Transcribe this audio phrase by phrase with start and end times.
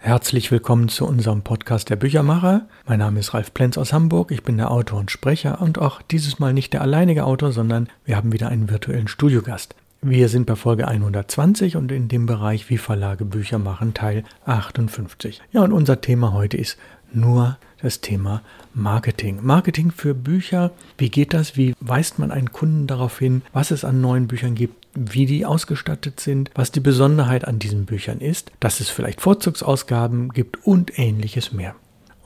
[0.00, 2.68] Herzlich willkommen zu unserem Podcast der Büchermacher.
[2.86, 4.30] Mein Name ist Ralf Plenz aus Hamburg.
[4.30, 7.88] Ich bin der Autor und Sprecher und auch dieses Mal nicht der alleinige Autor, sondern
[8.04, 9.74] wir haben wieder einen virtuellen Studiogast.
[10.00, 15.42] Wir sind bei Folge 120 und in dem Bereich Wie Verlage Bücher machen Teil 58.
[15.50, 16.78] Ja, und unser Thema heute ist
[17.12, 18.42] nur das Thema
[18.74, 19.38] Marketing.
[19.42, 20.72] Marketing für Bücher.
[20.96, 21.56] Wie geht das?
[21.56, 25.46] Wie weist man einen Kunden darauf hin, was es an neuen Büchern gibt, wie die
[25.46, 30.98] ausgestattet sind, was die Besonderheit an diesen Büchern ist, dass es vielleicht Vorzugsausgaben gibt und
[30.98, 31.74] ähnliches mehr.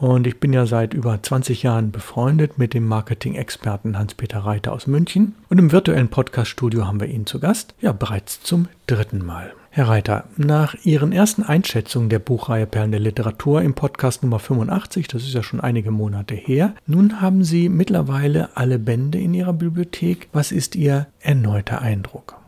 [0.03, 4.89] Und ich bin ja seit über 20 Jahren befreundet mit dem Marketing-Experten Hans-Peter Reiter aus
[4.89, 5.37] München.
[5.49, 7.77] Und im virtuellen Podcast-Studio haben wir ihn zu Gast.
[7.81, 9.55] Ja, bereits zum dritten Mal.
[9.71, 15.07] Herr Reiter, nach Ihren ersten Einschätzungen der Buchreihe Perlen der Literatur im Podcast Nummer 85,
[15.07, 19.53] das ist ja schon einige Monate her, nun haben Sie mittlerweile alle Bände in Ihrer
[19.53, 20.29] Bibliothek.
[20.33, 22.43] Was ist Ihr erneuter Eindruck?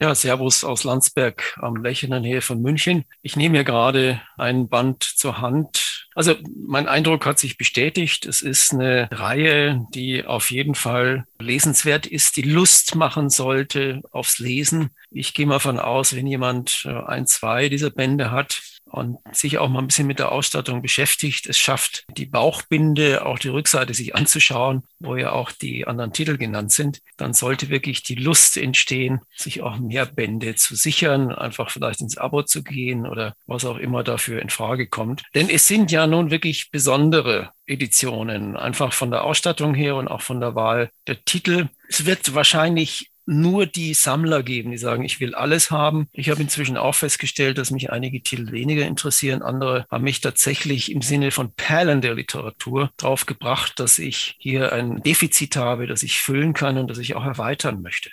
[0.00, 3.04] Ja, Servus aus Landsberg am der Nähe von München.
[3.20, 5.95] Ich nehme hier gerade ein Band zur Hand.
[6.16, 6.34] Also
[6.66, 8.24] mein Eindruck hat sich bestätigt.
[8.24, 14.38] Es ist eine Reihe, die auf jeden Fall lesenswert ist, die Lust machen sollte aufs
[14.38, 14.88] Lesen.
[15.10, 19.58] Ich gehe mal von aus, wenn jemand äh, ein, zwei dieser Bände hat, und sich
[19.58, 21.46] auch mal ein bisschen mit der Ausstattung beschäftigt.
[21.46, 26.36] Es schafft die Bauchbinde, auch die Rückseite sich anzuschauen, wo ja auch die anderen Titel
[26.36, 27.00] genannt sind.
[27.16, 32.16] Dann sollte wirklich die Lust entstehen, sich auch mehr Bände zu sichern, einfach vielleicht ins
[32.16, 35.22] Abo zu gehen oder was auch immer dafür in Frage kommt.
[35.34, 40.22] Denn es sind ja nun wirklich besondere Editionen, einfach von der Ausstattung her und auch
[40.22, 41.68] von der Wahl der Titel.
[41.88, 46.08] Es wird wahrscheinlich nur die Sammler geben, die sagen, ich will alles haben.
[46.12, 49.42] Ich habe inzwischen auch festgestellt, dass mich einige Titel weniger interessieren.
[49.42, 54.72] Andere haben mich tatsächlich im Sinne von Perlen der Literatur drauf gebracht, dass ich hier
[54.72, 58.10] ein Defizit habe, das ich füllen kann und das ich auch erweitern möchte.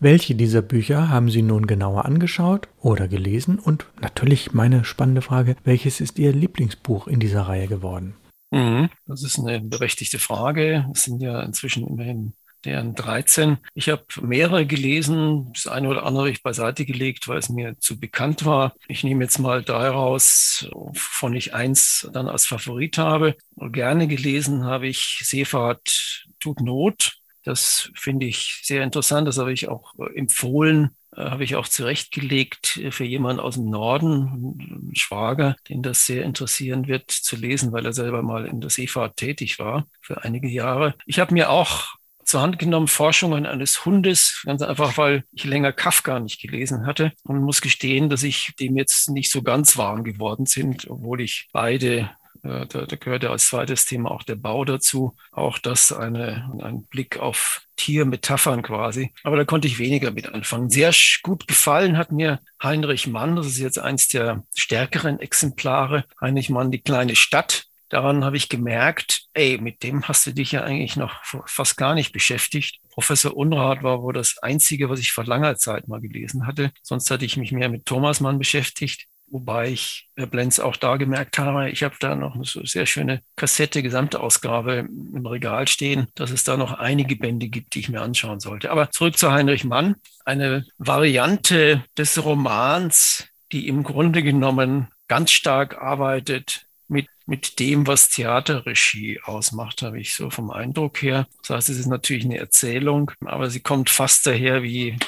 [0.00, 3.58] Welche dieser Bücher haben Sie nun genauer angeschaut oder gelesen?
[3.58, 8.14] Und natürlich meine spannende Frage, welches ist Ihr Lieblingsbuch in dieser Reihe geworden?
[8.50, 10.86] Mhm, das ist eine berechtigte Frage.
[10.92, 12.32] Es sind ja inzwischen immerhin
[12.64, 13.58] deren 13.
[13.74, 17.98] Ich habe mehrere gelesen, das eine oder andere ich beiseite gelegt, weil es mir zu
[17.98, 18.74] bekannt war.
[18.88, 23.36] Ich nehme jetzt mal daraus, von ich eins dann als Favorit habe.
[23.56, 27.18] Gerne gelesen habe ich Seefahrt tut Not.
[27.44, 29.26] Das finde ich sehr interessant.
[29.26, 34.58] Das habe ich auch empfohlen, äh, habe ich auch zurechtgelegt für jemanden aus dem Norden,
[34.58, 38.70] einen Schwager, den das sehr interessieren wird zu lesen, weil er selber mal in der
[38.70, 40.94] Seefahrt tätig war für einige Jahre.
[41.06, 41.97] Ich habe mir auch
[42.28, 47.12] zur Hand genommen, Forschungen eines Hundes, ganz einfach, weil ich länger Kafka nicht gelesen hatte
[47.24, 51.48] und muss gestehen, dass ich dem jetzt nicht so ganz warm geworden sind, obwohl ich
[51.52, 52.10] beide
[52.42, 55.16] äh, da, da gehört ja als zweites Thema auch der Bau dazu.
[55.32, 59.12] Auch das eine, ein Blick auf Tiermetaphern quasi.
[59.22, 60.70] Aber da konnte ich weniger mit anfangen.
[60.70, 63.36] Sehr gut gefallen hat mir Heinrich Mann.
[63.36, 66.04] Das ist jetzt eins der stärkeren Exemplare.
[66.20, 70.52] Heinrich Mann, die kleine Stadt daran habe ich gemerkt, ey, mit dem hast du dich
[70.52, 72.80] ja eigentlich noch fast gar nicht beschäftigt.
[72.90, 76.72] Professor Unrat war wohl das Einzige, was ich vor langer Zeit mal gelesen hatte.
[76.82, 79.06] Sonst hatte ich mich mehr mit Thomas Mann beschäftigt.
[79.30, 83.22] Wobei ich Herr Blenz auch da gemerkt habe, ich habe da noch eine sehr schöne
[83.36, 88.00] Kassette, Gesamtausgabe im Regal stehen, dass es da noch einige Bände gibt, die ich mir
[88.00, 88.70] anschauen sollte.
[88.70, 89.96] Aber zurück zu Heinrich Mann.
[90.24, 98.08] Eine Variante des Romans, die im Grunde genommen ganz stark arbeitet mit, mit dem, was
[98.08, 101.26] Theaterregie ausmacht, habe ich so vom Eindruck her.
[101.42, 104.98] Das heißt, es ist natürlich eine Erzählung, aber sie kommt fast daher wie,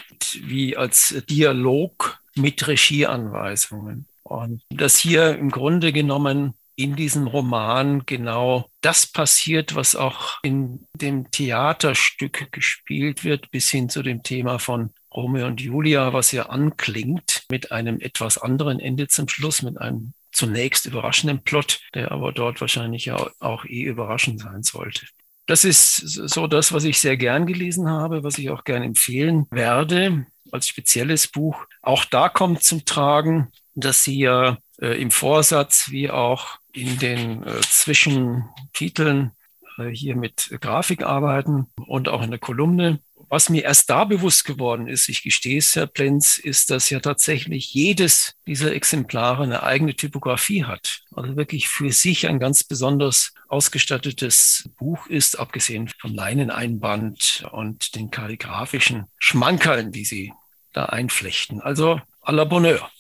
[0.43, 4.07] wie als Dialog mit Regieanweisungen.
[4.23, 10.87] Und das hier im Grunde genommen in diesem Roman genau das passiert, was auch in
[10.95, 16.49] dem Theaterstück gespielt wird, bis hin zu dem Thema von Romeo und Julia, was ja
[16.49, 22.33] anklingt mit einem etwas anderen Ende zum Schluss, mit einem zunächst überraschenden Plot, der aber
[22.33, 25.07] dort wahrscheinlich auch eh überraschend sein sollte.
[25.47, 29.47] Das ist so das, was ich sehr gern gelesen habe, was ich auch gern empfehlen
[29.51, 31.67] werde als spezielles Buch.
[31.83, 37.43] Auch da kommt zum Tragen, dass Sie ja äh, im Vorsatz wie auch in den
[37.43, 39.33] äh, Zwischentiteln
[39.79, 43.01] äh, hier mit Grafik arbeiten und auch in der Kolumne
[43.31, 46.99] was mir erst da bewusst geworden ist, ich gestehe es, Herr Plenz, ist, dass ja
[46.99, 51.03] tatsächlich jedes dieser Exemplare eine eigene Typografie hat.
[51.15, 58.11] Also wirklich für sich ein ganz besonders ausgestattetes Buch ist, abgesehen vom Leineneinband und den
[58.11, 60.33] kalligrafischen Schmankerln, die Sie
[60.73, 61.61] da einflechten.
[61.61, 62.91] Also à la Bonheur.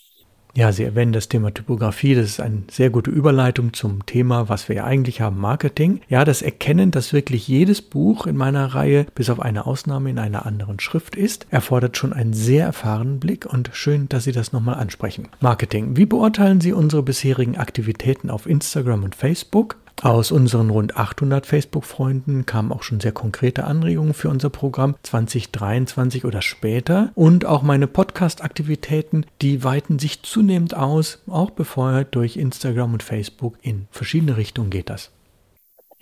[0.54, 2.14] Ja, Sie erwähnen das Thema Typografie.
[2.14, 6.00] Das ist eine sehr gute Überleitung zum Thema, was wir ja eigentlich haben, Marketing.
[6.08, 10.18] Ja, das Erkennen, dass wirklich jedes Buch in meiner Reihe, bis auf eine Ausnahme in
[10.18, 14.52] einer anderen Schrift ist, erfordert schon einen sehr erfahrenen Blick und schön, dass Sie das
[14.52, 15.28] nochmal ansprechen.
[15.40, 15.96] Marketing.
[15.96, 19.76] Wie beurteilen Sie unsere bisherigen Aktivitäten auf Instagram und Facebook?
[20.02, 26.24] Aus unseren rund 800 Facebook-Freunden kamen auch schon sehr konkrete Anregungen für unser Programm 2023
[26.24, 27.12] oder später.
[27.14, 33.58] Und auch meine Podcast-Aktivitäten, die weiten sich zunehmend aus, auch befeuert durch Instagram und Facebook.
[33.60, 35.10] In verschiedene Richtungen geht das.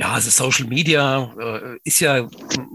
[0.01, 2.31] Ja, also Social Media äh, ist ja im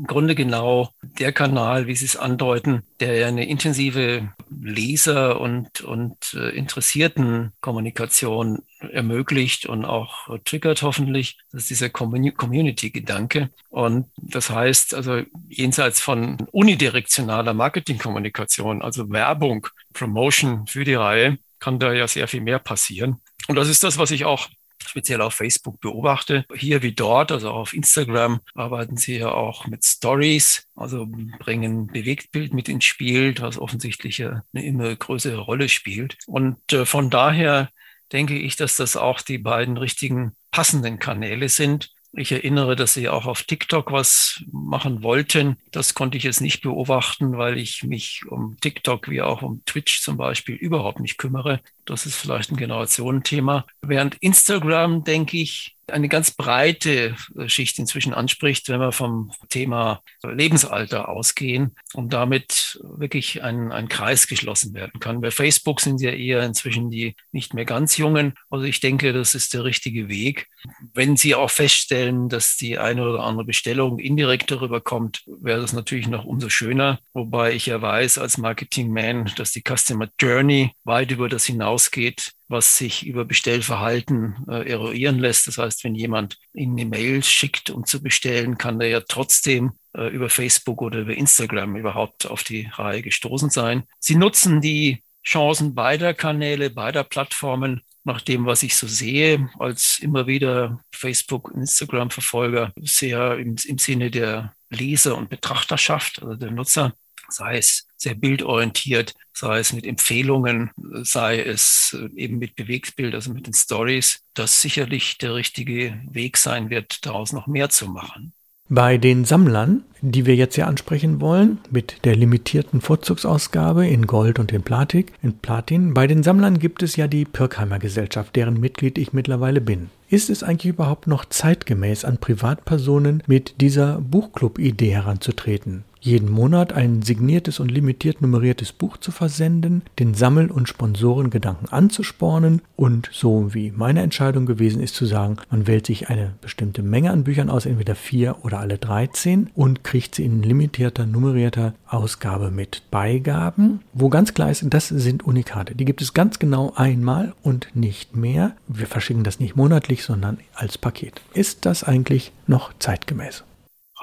[0.05, 6.33] Grunde genau der Kanal, wie Sie es andeuten, der ja eine intensive Leser- und, und
[6.33, 11.37] äh, interessierten Kommunikation ermöglicht und auch triggert hoffentlich.
[11.53, 13.51] Das ist dieser Community-Gedanke.
[13.69, 21.79] Und das heißt also jenseits von unidirektionaler Marketingkommunikation, also Werbung, Promotion für die Reihe, kann
[21.79, 23.21] da ja sehr viel mehr passieren.
[23.47, 24.49] Und das ist das, was ich auch
[24.89, 26.45] speziell auf Facebook beobachte.
[26.56, 31.07] Hier wie dort, also auf Instagram, arbeiten sie ja auch mit Stories, also
[31.39, 36.18] bringen Bewegtbild mit ins Spiel, das offensichtlich eine immer größere Rolle spielt.
[36.27, 37.69] Und äh, von daher
[38.12, 43.10] denke ich, dass das auch die beiden richtigen passenden Kanäle sind, ich erinnere, dass Sie
[43.10, 45.57] auch auf TikTok was machen wollten.
[45.71, 50.01] Das konnte ich jetzt nicht beobachten, weil ich mich um TikTok wie auch um Twitch
[50.01, 51.60] zum Beispiel überhaupt nicht kümmere.
[51.86, 53.65] Das ist vielleicht ein Generationenthema.
[53.81, 60.01] Während Instagram, denke ich, eine ganz breite äh, Schicht inzwischen anspricht, wenn wir vom Thema
[60.24, 65.21] Lebensalter ausgehen und damit wirklich ein, ein Kreis geschlossen werden kann.
[65.21, 68.33] Bei Facebook sind ja eher inzwischen die nicht mehr ganz Jungen.
[68.50, 70.47] Also ich denke, das ist der richtige Weg.
[70.94, 75.74] Wenn Sie auch feststellen, dass die eine oder andere Bestellung indirekt darüber kommt, wäre das
[75.74, 77.00] natürlich noch umso schöner.
[77.13, 82.77] Wobei ich ja weiß als Marketingman, dass die Customer Journey weit über das hinausgeht, was
[82.77, 85.47] sich über Bestellverhalten äh, eruieren lässt.
[85.47, 89.71] Das heißt, wenn jemand Ihnen eine Mail schickt, um zu bestellen, kann der ja trotzdem
[89.95, 93.83] äh, über Facebook oder über Instagram überhaupt auf die Reihe gestoßen sein.
[93.99, 99.99] Sie nutzen die Chancen beider Kanäle, beider Plattformen, nach dem, was ich so sehe, als
[100.01, 106.51] immer wieder Facebook- und Instagram-Verfolger, sehr im, im Sinne der Leser- und Betrachterschaft, also der
[106.51, 106.93] Nutzer,
[107.33, 110.71] sei es sehr bildorientiert, sei es mit Empfehlungen,
[111.03, 116.38] sei es äh, eben mit Bewegtbild, also mit den Stories, das sicherlich der richtige Weg
[116.38, 118.33] sein wird, daraus noch mehr zu machen.
[118.69, 124.39] Bei den Sammlern, die wir jetzt ja ansprechen wollen, mit der limitierten Vorzugsausgabe in Gold
[124.39, 128.59] und in Platin, in Platin, bei den Sammlern gibt es ja die Pirkheimer Gesellschaft, deren
[128.59, 129.89] Mitglied ich mittlerweile bin.
[130.13, 135.86] Ist es eigentlich überhaupt noch zeitgemäß an Privatpersonen mit dieser Buchclub-Idee heranzutreten?
[136.04, 142.62] jeden Monat ein signiertes und limitiert nummeriertes Buch zu versenden, den Sammel- und Sponsorengedanken anzuspornen
[142.75, 147.12] und so wie meine Entscheidung gewesen ist zu sagen, man wählt sich eine bestimmte Menge
[147.12, 152.51] an Büchern aus, entweder vier oder alle 13 und kriegt sie in limitierter, nummerierter Ausgabe
[152.51, 155.75] mit Beigaben, wo ganz klar ist, das sind Unikate.
[155.75, 158.56] Die gibt es ganz genau einmal und nicht mehr.
[158.68, 161.21] Wir verschicken das nicht monatlich, sondern als Paket.
[161.33, 163.44] Ist das eigentlich noch zeitgemäß?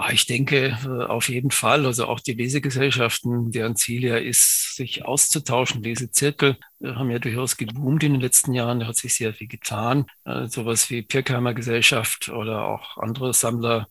[0.02, 1.84] Ah, ich denke äh, auf jeden Fall.
[1.84, 5.82] Also auch die Lesegesellschaften, deren Ziel ja ist, sich auszutauschen.
[5.82, 8.80] Lesezirkel äh, haben ja durchaus geboomt in den letzten Jahren.
[8.80, 10.06] Da hat sich sehr viel getan.
[10.24, 13.88] Äh, sowas wie Pirkheimer Gesellschaft oder auch andere Sammler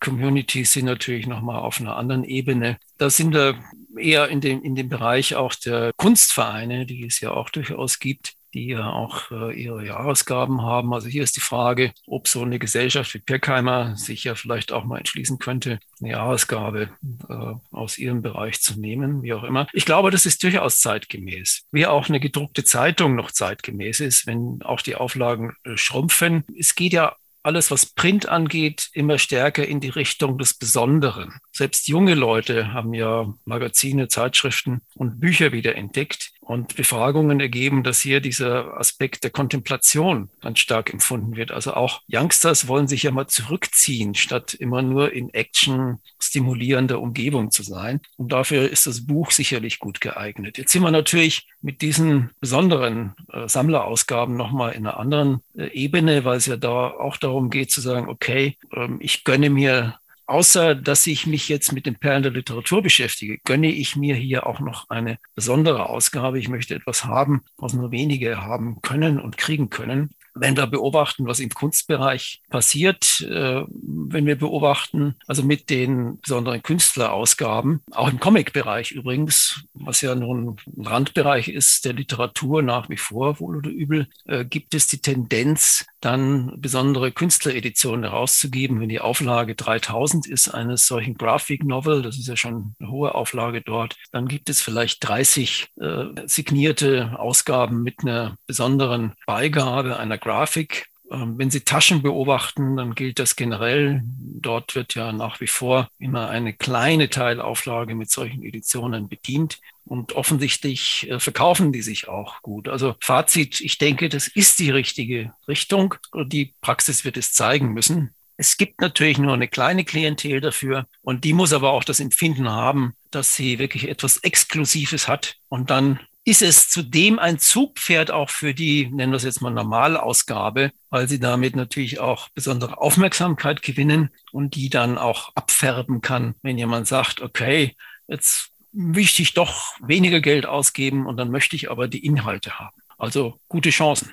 [0.00, 2.76] Communities sind natürlich nochmal auf einer anderen Ebene.
[2.98, 3.56] Da sind wir
[3.96, 8.34] eher in dem, in dem Bereich auch der Kunstvereine, die es ja auch durchaus gibt,
[8.54, 10.94] die ja auch äh, ihre Jahresgaben haben.
[10.94, 14.84] Also hier ist die Frage, ob so eine Gesellschaft wie Pirkheimer sich ja vielleicht auch
[14.84, 16.90] mal entschließen könnte, eine Jahresgabe
[17.28, 19.66] äh, aus ihrem Bereich zu nehmen, wie auch immer.
[19.72, 21.64] Ich glaube, das ist durchaus zeitgemäß.
[21.72, 26.44] Wie auch eine gedruckte Zeitung noch zeitgemäß ist, wenn auch die Auflagen äh, schrumpfen.
[26.56, 31.40] Es geht ja alles, was Print angeht, immer stärker in die Richtung des Besonderen.
[31.56, 36.32] Selbst junge Leute haben ja Magazine, Zeitschriften und Bücher wieder entdeckt.
[36.40, 41.52] Und Befragungen ergeben, dass hier dieser Aspekt der Kontemplation ganz stark empfunden wird.
[41.52, 47.50] Also auch Youngsters wollen sich ja mal zurückziehen, statt immer nur in Action stimulierender Umgebung
[47.50, 48.00] zu sein.
[48.18, 50.58] Und dafür ist das Buch sicherlich gut geeignet.
[50.58, 56.26] Jetzt sind wir natürlich mit diesen besonderen äh, Sammlerausgaben nochmal in einer anderen äh, Ebene,
[56.26, 59.94] weil es ja da auch darum geht zu sagen, okay, ähm, ich gönne mir
[60.26, 64.46] außer dass ich mich jetzt mit den Perlen der Literatur beschäftige, gönne ich mir hier
[64.46, 66.38] auch noch eine besondere Ausgabe.
[66.38, 71.26] Ich möchte etwas haben, was nur wenige haben können und kriegen können wenn wir beobachten,
[71.26, 78.18] was im Kunstbereich passiert, äh, wenn wir beobachten, also mit den besonderen Künstlerausgaben, auch im
[78.18, 83.70] Comic-Bereich übrigens, was ja nun ein Randbereich ist der Literatur nach wie vor, wohl oder
[83.70, 88.80] übel, äh, gibt es die Tendenz, dann besondere Künstlereditionen herauszugeben.
[88.80, 93.14] Wenn die Auflage 3000 ist eines solchen Graphic Novel, das ist ja schon eine hohe
[93.14, 100.18] Auflage dort, dann gibt es vielleicht 30 äh, signierte Ausgaben mit einer besonderen Beigabe einer
[100.18, 104.02] Grafik ähm, wenn Sie Taschen beobachten, dann gilt das generell.
[104.04, 109.60] Dort wird ja nach wie vor immer eine kleine Teilauflage mit solchen Editionen bedient.
[109.86, 112.68] Und offensichtlich äh, verkaufen die sich auch gut.
[112.68, 115.94] Also Fazit, ich denke, das ist die richtige Richtung.
[116.14, 118.14] Die Praxis wird es zeigen müssen.
[118.36, 122.48] Es gibt natürlich nur eine kleine Klientel dafür und die muss aber auch das Empfinden
[122.48, 128.30] haben, dass sie wirklich etwas Exklusives hat und dann ist es zudem ein Zugpferd auch
[128.30, 133.62] für die, nennen wir es jetzt mal Normalausgabe, weil sie damit natürlich auch besondere Aufmerksamkeit
[133.62, 137.76] gewinnen und die dann auch abfärben kann, wenn jemand sagt, okay,
[138.08, 142.76] jetzt möchte ich doch weniger Geld ausgeben und dann möchte ich aber die Inhalte haben.
[142.98, 144.12] Also gute Chancen.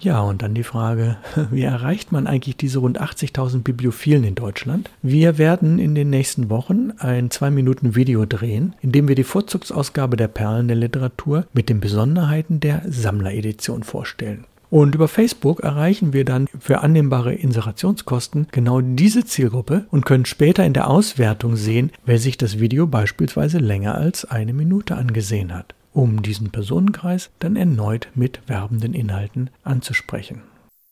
[0.00, 1.16] Ja, und dann die Frage,
[1.50, 4.90] wie erreicht man eigentlich diese rund 80.000 Bibliophilen in Deutschland?
[5.02, 10.28] Wir werden in den nächsten Wochen ein 2-Minuten-Video drehen, in dem wir die Vorzugsausgabe der
[10.28, 14.44] Perlen der Literatur mit den Besonderheiten der Sammleredition vorstellen.
[14.70, 20.64] Und über Facebook erreichen wir dann für annehmbare Inserationskosten genau diese Zielgruppe und können später
[20.64, 25.74] in der Auswertung sehen, wer sich das Video beispielsweise länger als eine Minute angesehen hat
[25.98, 30.42] um diesen Personenkreis dann erneut mit werbenden Inhalten anzusprechen.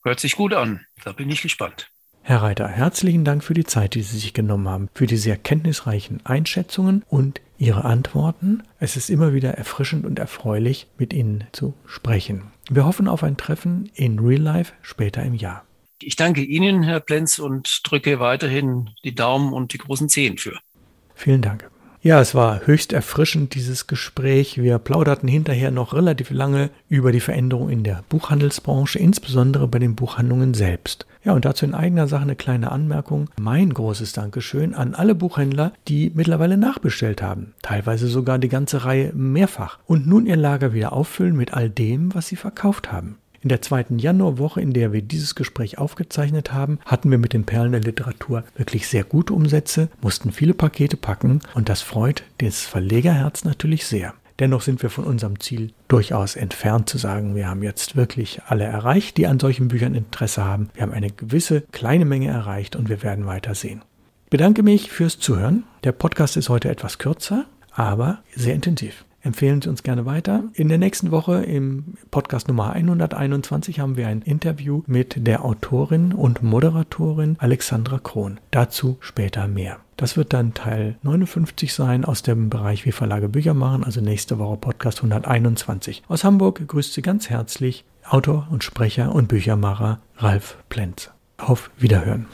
[0.02, 0.80] Hört sich gut an.
[1.04, 1.90] Da bin ich gespannt.
[2.22, 5.36] Herr Reiter, herzlichen Dank für die Zeit, die Sie sich genommen haben, für die sehr
[5.36, 8.62] kenntnisreichen Einschätzungen und Ihre Antworten.
[8.78, 12.52] Es ist immer wieder erfrischend und erfreulich, mit Ihnen zu sprechen.
[12.70, 15.64] Wir hoffen auf ein Treffen in Real Life später im Jahr.
[16.02, 20.58] Ich danke Ihnen, Herr Plenz, und drücke weiterhin die Daumen und die großen Zehen für.
[21.14, 21.70] Vielen Dank.
[22.02, 24.62] Ja, es war höchst erfrischend, dieses Gespräch.
[24.62, 29.96] Wir plauderten hinterher noch relativ lange über die Veränderung in der Buchhandelsbranche, insbesondere bei den
[29.96, 31.06] Buchhandlungen selbst.
[31.26, 33.28] Ja, und dazu in eigener Sache eine kleine Anmerkung.
[33.36, 37.52] Mein großes Dankeschön an alle Buchhändler, die mittlerweile nachbestellt haben.
[37.62, 39.80] Teilweise sogar die ganze Reihe mehrfach.
[39.86, 43.18] Und nun ihr Lager wieder auffüllen mit all dem, was sie verkauft haben.
[43.40, 47.44] In der zweiten Januarwoche, in der wir dieses Gespräch aufgezeichnet haben, hatten wir mit den
[47.44, 52.60] Perlen der Literatur wirklich sehr gute Umsätze, mussten viele Pakete packen und das freut das
[52.60, 54.14] Verlegerherz natürlich sehr.
[54.38, 58.64] Dennoch sind wir von unserem Ziel durchaus entfernt zu sagen, wir haben jetzt wirklich alle
[58.64, 60.68] erreicht, die an solchen Büchern Interesse haben.
[60.74, 63.82] Wir haben eine gewisse kleine Menge erreicht und wir werden weiter sehen.
[64.24, 65.64] Ich bedanke mich fürs Zuhören.
[65.84, 69.04] Der Podcast ist heute etwas kürzer, aber sehr intensiv.
[69.26, 70.44] Empfehlen Sie uns gerne weiter.
[70.54, 76.12] In der nächsten Woche im Podcast Nummer 121 haben wir ein Interview mit der Autorin
[76.12, 78.38] und Moderatorin Alexandra Krohn.
[78.52, 79.78] Dazu später mehr.
[79.96, 84.38] Das wird dann Teil 59 sein aus dem Bereich Wie Verlage Bücher machen, also nächste
[84.38, 86.04] Woche Podcast 121.
[86.06, 91.10] Aus Hamburg grüßt Sie ganz herzlich Autor und Sprecher und Büchermacher Ralf Plenz.
[91.36, 92.26] Auf Wiederhören.